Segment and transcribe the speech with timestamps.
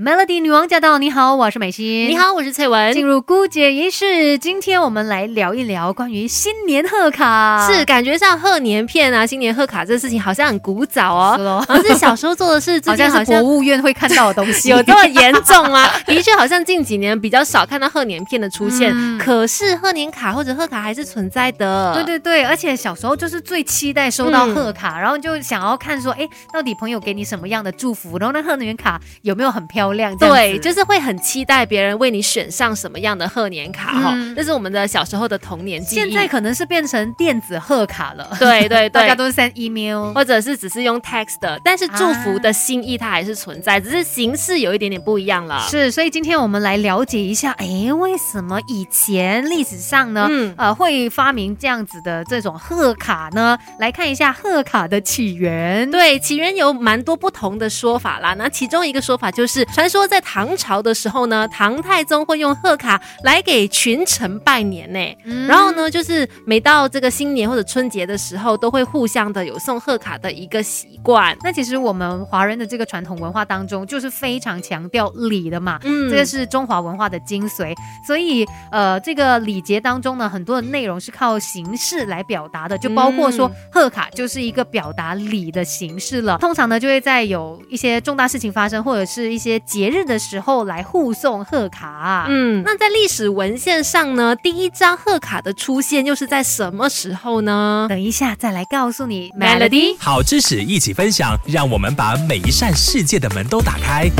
[0.00, 0.96] Melody 女王驾到！
[0.98, 2.08] 你好，我是美心。
[2.08, 2.92] 你好，我是翠文。
[2.92, 7.68] 进入姑姐仪式，今天我们来聊一聊关于新年贺卡。
[7.68, 15.84] 是感觉上贺年片啊，新年贺卡这事情好像很古早哦，是哦好像是小时候做的事，好像是好像国务院会看到的东西，有这么严重吗？
[16.06, 21.92] 的确，好像近几年比较少看到贺年片的出现，嗯可是贺年卡或者贺卡还是存在的。
[21.94, 26.20] 对对对，而且小时候就是最期待收到嗯贺卡，然后就想要看说，哎，
[26.52, 29.87] 到底朋友给你什么样的祝福，然后那贺年卡有没有很漂亮？
[30.18, 35.98] 对，就是会很期待别人为你选上什么样的贺年卡哈、嗯这是我们的小时候的童年记忆。
[35.98, 39.14] 现在可能是变成电子贺卡了，对对大家。
[39.18, 40.12] 都是 send email。
[40.14, 45.66] 或者是只是用 text 的，但是祝福的心意它还是存在，只是形式有一点点不一样了。
[45.68, 53.58] 是，所以今天我们来了解一下，哎，为什么以前历史上呢，嗯呃，会发明这样子的这种贺卡呢？
[53.80, 55.90] 来看一下贺卡的起源。
[55.90, 58.34] 对，起源有蛮多不同的说法啦。
[58.38, 64.98] 那其中一个说法就是，传说在唐朝的时候呢，唐太宗会用贺卡来给群臣拜年呢。
[65.22, 71.36] 嗯然后呢，就是每到这个新年或者春节的时候，都会互相的有送贺卡的一个习惯。
[71.44, 75.78] 那其实我们华人的这个传统文化当中，就是非常强调礼的嘛。
[75.84, 77.72] 嗯这个是中华文化的精髓，
[78.04, 86.36] 所以呃，这个礼节当中呢，很多的内容是靠形式来表达的，就包括说嗯贺卡就是一个表达礼的形式了。
[86.38, 92.26] 通常呢，就会在有一些重大事情发生或者是一些节日的时候来互送贺卡。
[92.28, 97.86] 嗯，那在历史文献上呢，第一张贺卡的出现又是在什么时候呢？
[97.88, 104.10] 等一下再来告诉你 Melody 好知识一起分享，让我们把每一扇世界的门都打开。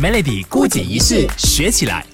[0.00, 2.06] Melody 孤姐一式学起来。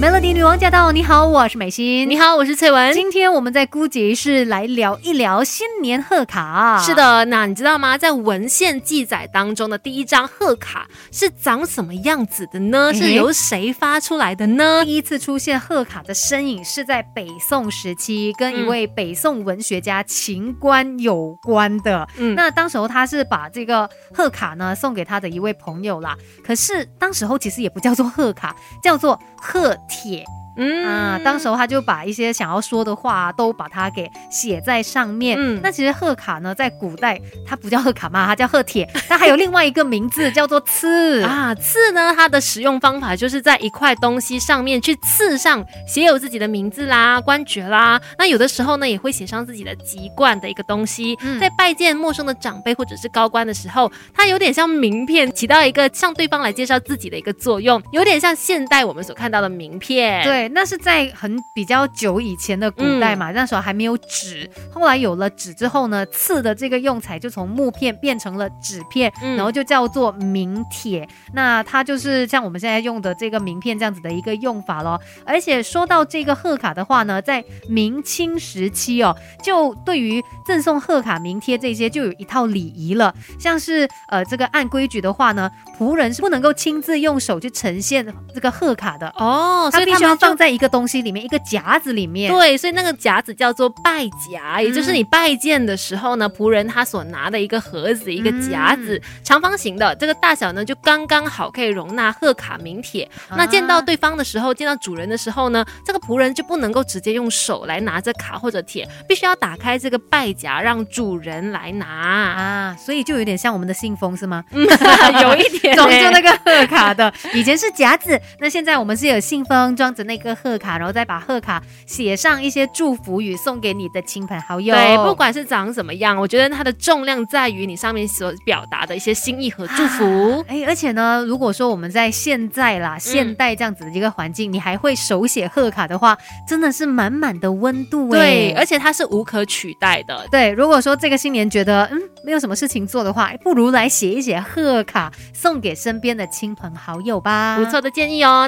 [0.00, 0.92] Melody 女王驾到！
[0.92, 2.08] 你好，我是美心。
[2.08, 2.94] 你好，我是翠文。
[2.94, 6.80] 今天我们在姑姐是来聊一聊新年贺卡。
[6.80, 7.98] 是，的，那你知道吗？
[7.98, 12.94] 在文献记载当中的第一张贺卡是长什么样子的呢？
[12.94, 14.84] 是由谁发出来的呢？
[14.84, 22.06] 第一次出现贺卡的身影是在北宋时期，跟一位北宋文学家秦观有关的。
[22.18, 26.16] 嗯那当时候他是把这个贺卡呢送给他的一位朋友啦，
[26.46, 30.24] 可是当时候其实也不叫做贺卡，叫做贺铁
[30.58, 35.36] 嗯啊，当时候他就把一些想要说的话都把它给写在上面。
[35.38, 41.22] 嗯那其实贺卡呢，在古代它不叫贺卡嘛，它叫贺帖，它还有另外一个名字叫做刺。
[41.22, 48.00] 啊，刺呢，它的使用方法就是在一块东西上面去刺上写有自己的名字啦、官爵啦。
[48.18, 51.16] 那有的时候呢，也会写上自己的籍贯的一个东西。
[51.22, 60.22] 嗯在拜见陌生的长辈或者是高官的时候，它有点像名片，起到一个向对方来介绍自己的一个作用，有点像现代我们所看到的名片。。
[60.24, 64.48] 对，那是在很比较久以前的古代嘛，那时候还没有纸。
[64.72, 71.08] 后来有了纸之后呢，刺的这个用材就从木片变成了纸片，嗯然后就叫做名帖。
[71.32, 75.00] 那它就是像我们现在用的这个名片这样子的一个用法咯。
[75.24, 83.14] 而且说到这个贺卡的话呢，在明清时期哦，就对于赠送贺卡、名贴这些就有一套礼仪了。
[83.38, 89.08] 像是呃这个按规矩的话呢，仆人是不能够亲自用手去呈现这个贺卡的。
[89.16, 92.32] 哦，所它必须要以他们就放在一个东西里面，一个夹子里面。
[92.32, 103.10] 对，所以那个夹子叫做拜夹，也就是你拜见的时候呢，仆人他所拿的一个盒子，一个夹子，长方形的，这个大小呢就刚刚好可以容纳贺卡名帖。
[103.30, 111.86] 那见到对方的时候，见到主人的时候呢，这个仆人就不能够直接用手来拿着卡或者帖，必须要打开这个拜夹，让主人来拿。
[111.88, 114.44] 啊，所以就有点像我们的信封是吗？
[114.52, 116.28] 有一点 装着那个。
[116.28, 124.74] 个贺卡的，以前是夹子，那现在我们是有信封装着那个贺卡，然后再把贺卡写上一些祝福语送给你的亲朋好友。
[124.74, 130.44] 对，不管是长怎么样，我觉得它的重量在于你上面所表达的一些心意和祝福。
[130.48, 138.18] 哎，而且呢，如果说我们在现在啦、现代这样子的一个环境，你还会手写贺卡的话，真的是满满的温度哎。
[138.18, 140.26] 对，而且它是无可取代的。
[140.30, 147.56] 对，如果说这个新年觉得嗯没有什么事情做的话，哎不如来写一写贺卡送给身边的亲朋好友吧。
[147.56, 148.46] 不错的建议哦。